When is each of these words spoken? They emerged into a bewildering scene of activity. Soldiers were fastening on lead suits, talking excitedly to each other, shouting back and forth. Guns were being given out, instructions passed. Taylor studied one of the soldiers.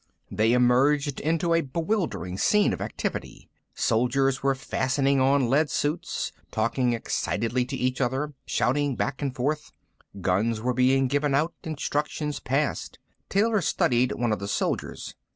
They 0.31 0.53
emerged 0.53 1.19
into 1.19 1.53
a 1.53 1.61
bewildering 1.61 2.39
scene 2.39 2.73
of 2.73 2.81
activity. 2.81 3.47
Soldiers 3.75 4.41
were 4.41 4.55
fastening 4.55 5.21
on 5.21 5.47
lead 5.47 5.69
suits, 5.69 6.31
talking 6.49 6.93
excitedly 6.93 7.65
to 7.65 7.77
each 7.77 8.01
other, 8.01 8.33
shouting 8.47 8.95
back 8.95 9.21
and 9.21 9.35
forth. 9.35 9.71
Guns 10.19 10.59
were 10.59 10.73
being 10.73 11.07
given 11.07 11.35
out, 11.35 11.53
instructions 11.63 12.39
passed. 12.39 12.97
Taylor 13.29 13.61
studied 13.61 14.13
one 14.13 14.31
of 14.33 14.39
the 14.39 14.47
soldiers. 14.47 15.13